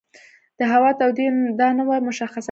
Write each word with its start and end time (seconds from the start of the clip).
د 0.59 0.61
هوا 0.73 0.91
تودېدو 0.99 1.55
دا 1.59 1.67
نه 1.77 1.83
وه 1.87 1.97
مشخصه 2.07 2.33
کړې. 2.35 2.39